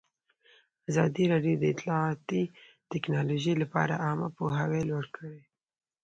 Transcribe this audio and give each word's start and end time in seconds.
ازادي 0.89 1.25
راډیو 1.33 1.55
د 1.59 1.63
اطلاعاتی 1.73 2.41
تکنالوژي 2.91 3.53
لپاره 3.61 4.01
عامه 4.05 4.27
پوهاوي 4.37 4.81
لوړ 4.89 5.05
کړی. 5.15 5.39